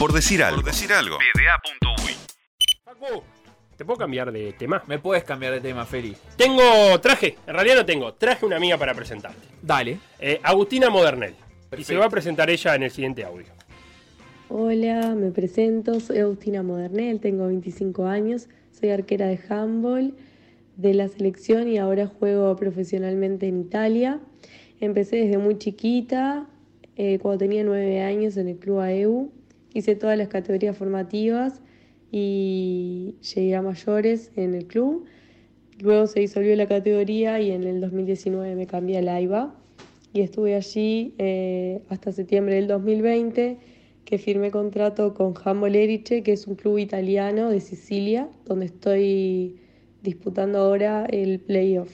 Por 0.00 0.14
decir 0.14 0.42
algo. 0.42 0.62
Por 0.62 0.72
decir 0.72 0.90
algo. 0.92 1.18
Facu, 2.82 3.22
¿te 3.76 3.84
puedo 3.84 3.98
cambiar 3.98 4.32
de 4.32 4.54
tema? 4.54 4.82
Me 4.86 4.98
puedes 4.98 5.24
cambiar 5.24 5.52
de 5.52 5.60
tema, 5.60 5.84
Feli. 5.84 6.16
Tengo, 6.38 6.98
traje, 7.02 7.36
en 7.46 7.52
realidad 7.52 7.76
no 7.76 7.84
tengo, 7.84 8.14
traje 8.14 8.46
una 8.46 8.56
amiga 8.56 8.78
para 8.78 8.94
presentarte. 8.94 9.46
Dale. 9.60 9.98
Eh, 10.18 10.40
Agustina 10.42 10.88
Modernel. 10.88 11.34
Y 11.76 11.84
se 11.84 11.96
va 11.96 12.06
a 12.06 12.08
presentar 12.08 12.48
ella 12.48 12.74
en 12.76 12.84
el 12.84 12.90
siguiente 12.90 13.24
audio. 13.24 13.44
Hola, 14.48 15.14
me 15.14 15.32
presento, 15.32 16.00
soy 16.00 16.20
Agustina 16.20 16.62
Modernel, 16.62 17.20
tengo 17.20 17.48
25 17.48 18.06
años, 18.06 18.48
soy 18.72 18.88
arquera 18.88 19.26
de 19.26 19.38
handball 19.50 20.14
de 20.76 20.94
la 20.94 21.08
selección 21.08 21.68
y 21.68 21.76
ahora 21.76 22.06
juego 22.06 22.56
profesionalmente 22.56 23.48
en 23.48 23.60
Italia. 23.60 24.18
Empecé 24.80 25.16
desde 25.16 25.36
muy 25.36 25.58
chiquita, 25.58 26.46
eh, 26.96 27.18
cuando 27.18 27.40
tenía 27.40 27.64
9 27.64 28.00
años 28.00 28.38
en 28.38 28.48
el 28.48 28.56
club 28.56 28.80
AEU, 28.80 29.30
hice 29.74 29.96
todas 29.96 30.16
las 30.18 30.28
categorías 30.28 30.76
formativas 30.76 31.60
y 32.10 33.16
llegué 33.34 33.54
a 33.54 33.62
mayores 33.62 34.32
en 34.36 34.54
el 34.54 34.66
club. 34.66 35.06
Luego 35.78 36.06
se 36.06 36.20
disolvió 36.20 36.54
la 36.56 36.66
categoría 36.66 37.40
y 37.40 37.52
en 37.52 37.64
el 37.64 37.80
2019 37.80 38.54
me 38.54 38.66
cambié 38.66 38.98
a 38.98 39.02
la 39.02 39.20
y 40.12 40.22
estuve 40.22 40.56
allí 40.56 41.14
eh, 41.18 41.82
hasta 41.88 42.12
septiembre 42.12 42.56
del 42.56 42.66
2020 42.66 43.58
que 44.04 44.18
firmé 44.18 44.50
contrato 44.50 45.14
con 45.14 45.34
Handball 45.42 45.76
Erice, 45.76 46.22
que 46.22 46.32
es 46.32 46.46
un 46.46 46.56
club 46.56 46.78
italiano 46.78 47.48
de 47.48 47.60
Sicilia, 47.60 48.28
donde 48.44 48.66
estoy 48.66 49.60
disputando 50.02 50.58
ahora 50.58 51.06
el 51.06 51.38
playoff. 51.38 51.90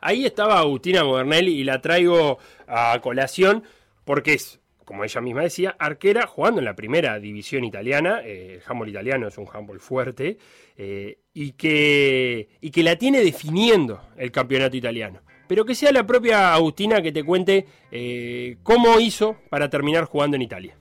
Ahí 0.00 0.26
estaba 0.26 0.58
Agustina 0.58 1.04
Modernel 1.04 1.48
y 1.48 1.64
la 1.64 1.80
traigo 1.80 2.38
a 2.66 2.98
colación 3.02 3.62
porque 4.04 4.34
es, 4.34 4.60
como 4.92 5.04
ella 5.04 5.22
misma 5.22 5.40
decía, 5.40 5.74
arquera 5.78 6.26
jugando 6.26 6.58
en 6.58 6.66
la 6.66 6.76
primera 6.76 7.18
división 7.18 7.64
italiana. 7.64 8.20
eh, 8.26 8.56
el 8.56 8.62
handball 8.66 8.90
italiano 8.90 9.26
es 9.26 9.38
un 9.38 9.46
handball 9.50 9.80
fuerte 9.80 10.36
eh, 10.76 11.16
y, 11.32 11.52
que, 11.52 12.50
y 12.60 12.70
que 12.70 12.82
la 12.82 12.96
tiene 12.96 13.24
definiendo 13.24 14.02
el 14.18 14.30
campeonato 14.30 14.76
italiano. 14.76 15.20
Pero 15.48 15.64
que 15.64 15.74
sea 15.74 15.92
la 15.92 16.06
propia 16.06 16.52
Agustina 16.52 17.00
que 17.00 17.10
te 17.10 17.24
cuente 17.24 17.64
eh, 17.90 18.58
cómo 18.62 19.00
hizo 19.00 19.36
para 19.48 19.70
terminar 19.70 20.04
jugando 20.04 20.36
en 20.36 20.42
Italia. 20.42 20.76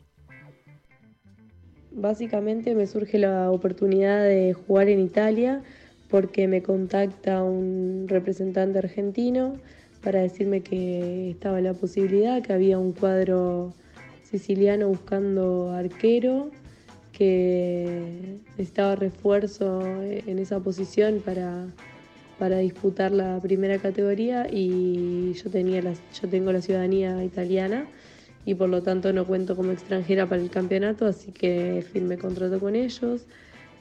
Básicamente 1.91 2.75
me 2.75 2.87
surge 2.87 3.17
la 3.17 3.49
oportunidad 3.49 4.25
de 4.25 4.51
jugar 4.51 4.89
en 4.89 4.99
Italia 4.99 5.63
porque 6.09 6.49
me 6.49 6.61
contacta 6.61 7.43
un 7.43 8.07
representante 8.09 8.77
argentino 8.77 9.57
para 10.03 10.19
decirme 10.19 10.63
que 10.63 11.29
estaba 11.29 11.61
la 11.61 11.73
posibilidad, 11.73 12.41
que 12.41 12.51
había 12.51 12.77
un 12.77 12.91
cuadro 12.91 13.73
siciliano 14.31 14.87
buscando 14.87 15.71
arquero, 15.71 16.49
que 17.11 18.37
necesitaba 18.57 18.95
refuerzo 18.95 19.81
en 20.01 20.39
esa 20.39 20.59
posición 20.59 21.21
para, 21.23 21.67
para 22.39 22.57
disputar 22.59 23.11
la 23.11 23.39
primera 23.41 23.77
categoría 23.77 24.47
y 24.51 25.33
yo, 25.33 25.49
tenía 25.51 25.81
la- 25.81 25.93
yo 25.93 26.27
tengo 26.29 26.51
la 26.51 26.61
ciudadanía 26.61 27.23
italiana 27.23 27.85
y 28.45 28.55
por 28.55 28.69
lo 28.69 28.81
tanto 28.81 29.13
no 29.13 29.25
cuento 29.25 29.55
como 29.55 29.71
extranjera 29.71 30.25
para 30.25 30.41
el 30.41 30.49
campeonato, 30.49 31.05
así 31.05 31.31
que 31.31 31.85
firmé 31.93 32.17
contrato 32.17 32.59
con 32.59 32.75
ellos. 32.75 33.25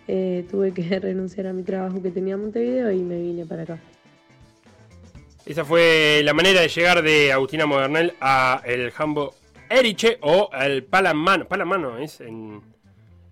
Eh, 0.09 0.45
tuve 0.51 0.73
que 0.73 0.83
renunciar 1.01 1.47
a 1.47 1.53
mi 1.53 1.63
trabajo 1.63 2.03
que 2.03 2.11
tenía 2.11 2.35
en 2.35 2.41
Montevideo 2.43 2.91
y 2.93 2.99
me 2.99 3.19
vine 3.21 3.47
para 3.47 3.63
acá. 3.63 3.79
Esa 5.47 5.65
fue 5.65 6.21
la 6.25 6.35
manera 6.35 6.61
de 6.61 6.69
llegar 6.69 7.03
de 7.03 7.33
Agustina 7.33 7.65
Modernel 7.65 8.13
a 8.21 8.61
el 8.67 8.91
Erice 9.71 10.19
o 10.23 10.51
el 10.53 10.85
Palamano. 10.85 11.47
Palamano 11.47 11.97
es 11.99 12.21
en, 12.21 12.61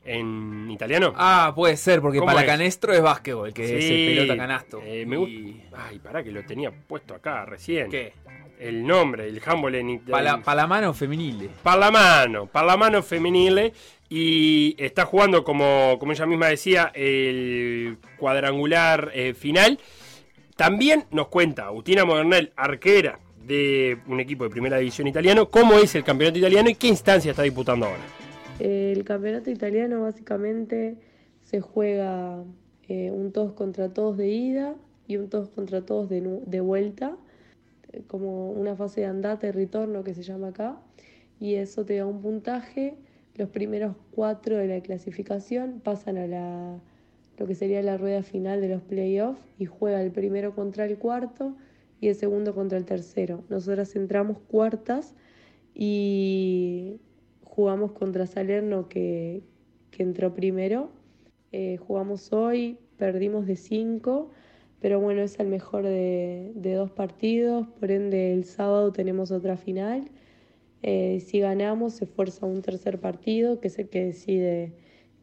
en 0.04 0.70
italiano. 0.70 1.12
Ah, 1.16 1.52
puede 1.54 1.76
ser, 1.76 2.00
porque 2.00 2.18
¿Cómo 2.18 2.28
para 2.28 2.40
es? 2.42 2.46
canestro 2.46 2.94
es 2.94 3.02
básquetbol, 3.02 3.52
que 3.52 3.78
es 3.78 3.84
Sí, 3.84 3.92
el 4.08 4.16
pelota 4.16 4.36
canasto. 4.36 4.80
eh, 4.84 5.04
me 5.04 5.16
Y- 5.16 5.52
gusta. 5.52 5.86
Ay, 5.88 5.98
pará 5.98 6.22
que 6.22 6.30
lo 6.30 6.42
tenía 6.44 6.70
puesto 6.70 7.14
acá 7.14 7.44
recién. 7.44 7.90
¿Qué? 7.90 8.12
El 8.58 8.84
nombre, 8.86 9.28
el 9.28 9.40
handball 9.44 9.74
en 9.76 9.90
italiano. 9.90 10.10
Pala, 10.10 10.42
palamano 10.42 10.92
femenile. 10.94 11.48
Palamano, 11.62 12.46
Palamano 12.46 13.02
femenile 13.04 13.72
y 14.08 14.74
está 14.78 15.04
jugando 15.04 15.44
como, 15.44 15.96
como 16.00 16.10
ella 16.12 16.26
misma 16.26 16.46
decía 16.48 16.90
el 16.94 17.98
cuadrangular 18.16 19.10
eh, 19.14 19.34
final. 19.34 19.78
También 20.56 21.04
nos 21.12 21.28
cuenta 21.28 21.66
Agustina 21.66 22.04
Modernel, 22.04 22.52
arquera 22.56 23.20
de 23.48 23.98
un 24.06 24.20
equipo 24.20 24.44
de 24.44 24.50
primera 24.50 24.76
división 24.76 25.08
italiano, 25.08 25.50
cómo 25.50 25.74
es 25.74 25.94
el 25.94 26.04
campeonato 26.04 26.38
italiano 26.38 26.68
y 26.68 26.74
qué 26.74 26.86
instancia 26.88 27.30
está 27.30 27.42
disputando 27.42 27.86
ahora. 27.86 28.02
El 28.60 29.04
campeonato 29.04 29.50
italiano 29.50 30.02
básicamente 30.02 30.96
se 31.42 31.60
juega 31.60 32.44
eh, 32.88 33.10
un 33.10 33.32
todos 33.32 33.52
contra 33.52 33.88
todos 33.88 34.16
de 34.16 34.28
ida 34.28 34.74
y 35.06 35.16
un 35.16 35.30
todos 35.30 35.48
contra 35.48 35.80
todos 35.80 36.08
de, 36.10 36.60
vuelta, 36.60 37.16
eh, 37.92 38.02
como 38.06 38.50
una 38.50 38.76
fase 38.76 39.00
de 39.00 39.06
andate, 39.06 39.50
retorno 39.50 40.04
que 40.04 40.14
se 40.14 40.22
llama 40.22 40.48
acá, 40.48 40.78
y 41.40 41.54
eso 41.54 41.84
te 41.84 41.96
da 41.96 42.06
un 42.06 42.20
puntaje. 42.20 42.94
Los 43.36 43.48
primeros 43.48 43.94
cuatro 44.10 44.56
de 44.56 44.66
la 44.66 44.80
clasificación 44.80 45.80
pasan 45.82 46.18
a 46.18 46.26
la, 46.26 46.78
lo 47.38 47.46
que 47.46 47.54
sería 47.54 47.80
la 47.82 47.96
rueda 47.96 48.22
final 48.22 48.60
de 48.60 48.68
los 48.68 48.82
playoffs 48.82 49.40
y 49.58 49.64
juega 49.64 50.02
el 50.02 50.10
primero 50.10 50.54
contra 50.54 50.84
el 50.84 50.98
cuarto 50.98 51.54
y 52.00 52.08
el 52.08 52.14
segundo 52.14 52.54
contra 52.54 52.78
el 52.78 52.84
tercero. 52.84 53.44
Nosotras 53.48 53.96
entramos 53.96 54.38
cuartas 54.48 55.14
y 55.74 57.00
jugamos 57.42 57.92
contra 57.92 58.26
Salerno 58.26 58.88
que, 58.88 59.42
que 59.90 60.02
entró 60.02 60.34
primero. 60.34 60.90
Eh, 61.52 61.76
jugamos 61.78 62.32
hoy, 62.32 62.78
perdimos 62.96 63.46
de 63.46 63.56
5, 63.56 64.30
pero 64.80 65.00
bueno, 65.00 65.22
es 65.22 65.40
el 65.40 65.48
mejor 65.48 65.84
de, 65.84 66.52
de 66.54 66.74
dos 66.74 66.90
partidos, 66.90 67.66
por 67.80 67.90
ende 67.90 68.32
el 68.32 68.44
sábado 68.44 68.92
tenemos 68.92 69.30
otra 69.30 69.56
final. 69.56 70.10
Eh, 70.82 71.20
si 71.20 71.40
ganamos 71.40 71.94
se 71.94 72.06
fuerza 72.06 72.46
un 72.46 72.62
tercer 72.62 73.00
partido, 73.00 73.60
que 73.60 73.68
es 73.68 73.78
el 73.78 73.88
que 73.88 74.04
decide 74.04 74.72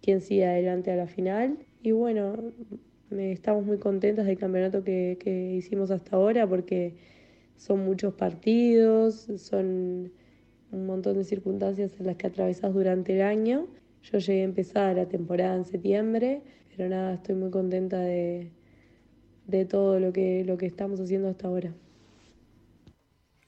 quién 0.02 0.22
sigue 0.22 0.46
adelante 0.46 0.92
a 0.92 0.96
la 0.96 1.08
final. 1.08 1.60
Y 1.82 1.92
bueno, 1.92 2.36
estamos 3.20 3.66
muy 3.66 3.78
contentas 3.78 4.26
del 4.26 4.38
campeonato 4.38 4.84
que, 4.84 5.18
que 5.20 5.56
hicimos 5.56 5.92
hasta 5.92 6.16
ahora 6.16 6.48
porque 6.48 6.96
son 7.58 7.86
muchos 7.86 8.14
partidos, 8.14 9.28
son 9.38 10.12
un 10.72 10.86
montón 10.86 11.18
de 11.18 11.24
circunstancias 11.24 11.92
en 12.00 12.08
las 12.08 12.16
que 12.18 12.28
atravesás 12.28 12.74
durante 12.74 13.16
el 13.16 13.22
año. 13.22 13.68
Yo 14.04 14.20
llegué 14.20 14.42
a 14.42 14.46
empezar 14.46 14.96
la 14.96 15.08
temporada 15.08 15.56
en 15.56 15.66
septiembre, 15.66 16.42
pero 16.76 16.90
nada, 16.90 17.16
estoy 17.16 17.36
muy 17.36 17.50
contenta 17.50 18.00
de, 18.00 18.52
de 19.48 19.66
todo 19.66 20.00
lo 20.00 20.12
que, 20.14 20.44
lo 20.46 20.58
que 20.58 20.66
estamos 20.66 21.00
haciendo 21.00 21.30
hasta 21.30 21.48
ahora. 21.48 21.74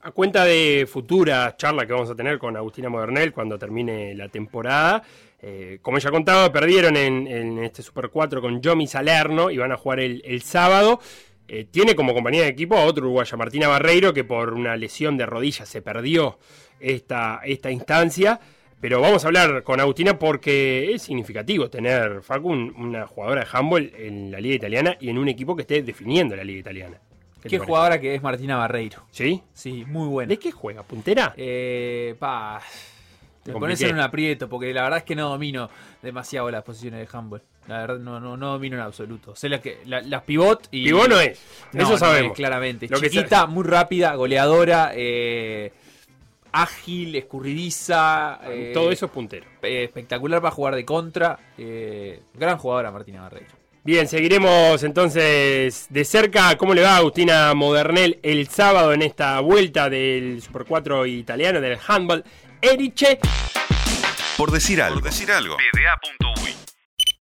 A 0.01 0.11
cuenta 0.11 0.45
de 0.45 0.87
futura 0.89 1.55
charla 1.57 1.85
que 1.85 1.91
vamos 1.93 2.09
a 2.09 2.15
tener 2.15 2.37
con 2.37 2.55
Agustina 2.55 2.87
Modernel 2.87 3.33
cuando 3.33 3.57
termine 3.57 4.13
la 4.15 4.29
temporada, 4.29 5.03
eh, 5.41 5.79
como 5.81 5.97
ella 5.97 6.11
contaba, 6.11 6.51
perdieron 6.51 6.95
en, 6.95 7.57
este 7.63 7.81
Super 7.81 8.09
4 8.09 8.39
con 8.39 8.61
Yomi 8.61 8.87
Salerno 8.87 9.49
y 9.49 9.57
van 9.57 9.71
a 9.71 9.77
jugar 9.77 9.99
el, 9.99 10.41
sábado. 10.43 10.99
Eh, 11.47 11.65
tiene 11.69 11.95
como 11.95 12.13
compañía 12.13 12.43
de 12.43 12.49
equipo 12.49 12.77
a 12.77 12.85
otro 12.85 13.05
uruguaya, 13.05 13.37
Martina 13.37 13.67
Barreiro, 13.67 14.13
que 14.13 14.23
por 14.23 14.53
una 14.53 14.75
lesión 14.75 15.17
de 15.17 15.25
rodilla 15.25 15.65
se 15.65 15.81
perdió 15.81 16.37
esta, 16.79 17.41
esta 17.43 17.71
instancia. 17.71 18.39
Pero 18.79 19.01
vamos 19.01 19.23
a 19.25 19.27
hablar 19.27 19.63
con 19.63 19.79
Agustina 19.79 20.19
porque 20.19 20.93
es 20.93 21.01
significativo 21.01 21.69
tener, 21.69 22.21
Facu, 22.21 22.49
un- 22.49 22.73
una 22.77 23.07
jugadora 23.07 23.41
de 23.41 23.47
handball 23.51 23.91
en 23.97 24.31
la 24.31 24.39
liga 24.39 24.55
italiana 24.55 24.95
y 24.99 25.09
en 25.09 25.17
un 25.17 25.27
equipo 25.27 25.55
que 25.55 25.63
esté 25.63 25.81
definiendo 25.81 26.35
la 26.35 26.43
liga 26.43 26.59
italiana. 26.59 27.01
¿Qué 27.41 27.59
jugadora 27.59 27.99
que 27.99 28.15
es 28.15 28.21
Martina 28.21 28.57
Barreiro. 28.57 29.03
¿Sí? 29.11 29.41
Sí, 29.53 29.85
muy 29.87 30.07
buena. 30.07 30.29
¿De 30.29 30.37
qué 30.39 30.51
juega? 30.51 30.83
¿Puntera? 30.83 31.33
Eh, 31.37 32.15
pa, 32.19 32.59
Te 33.43 33.53
me 33.53 33.59
pones 33.59 33.79
en 33.81 33.93
un 33.95 34.01
aprieto 34.01 34.49
porque 34.49 34.73
la 34.73 34.83
verdad 34.83 34.99
es 34.99 35.05
que 35.05 35.15
no 35.15 35.29
domino 35.29 35.69
demasiado 36.01 36.49
las 36.51 36.63
posiciones 36.63 36.99
de 37.09 37.17
handball. 37.17 37.41
La 37.67 37.79
verdad 37.79 37.99
no, 37.99 38.19
no, 38.19 38.35
no 38.37 38.51
domino 38.53 38.75
en 38.77 38.81
absoluto. 38.81 39.35
Sé 39.35 39.49
las 39.49 39.59
que 39.61 39.79
la- 39.85 40.01
las 40.01 40.23
pivot 40.23 40.67
y 40.71 40.85
Pivot 40.85 41.07
no 41.09 41.19
es, 41.19 41.39
No, 41.73 41.81
eso 41.83 41.91
no 41.91 41.97
sabemos. 41.97 42.31
es, 42.31 42.35
claramente. 42.37 42.87
Lo 42.89 42.99
que 42.99 43.09
Chiquita, 43.09 43.45
muy 43.45 43.63
rápida, 43.65 44.15
goleadora, 44.15 44.91
eh, 44.95 45.71
ágil, 46.51 47.15
escurridiza. 47.15 48.39
eh, 48.45 48.71
Todo 48.73 48.91
eso 48.91 49.05
es 49.07 49.11
puntero. 49.11 49.45
eh, 49.61 49.83
espectacular 49.83 50.41
para 50.41 50.51
jugar 50.53 50.75
de 50.75 50.85
contra. 50.85 51.39
eh, 51.57 52.21
gran 52.33 52.57
jugadora 52.57 52.91
Martina 52.91 53.21
Barreiro. 53.23 53.51
Bien, 53.87 54.05
seguiremos 54.05 54.83
entonces 54.83 55.87
de 55.89 56.03
cerca 56.03 56.57
cómo 56.57 56.73
le 56.73 56.81
va 56.81 56.95
a 56.95 56.97
Agustina 56.97 57.53
Modernel 57.53 58.19
el 58.21 58.49
sábado 58.49 58.91
en 58.91 59.01
esta 59.01 59.39
vuelta 59.39 59.89
del 59.89 60.41
Super 60.41 60.65
4 60.65 61.05
italiano 61.05 61.61
del 61.61 61.79
handball 61.87 62.21
Erice. 62.59 63.17
Por 64.35 64.51
decir 64.51 64.81
algo. 64.81 64.99
Por 64.99 65.09
decir 65.09 65.31
algo. 65.31 65.55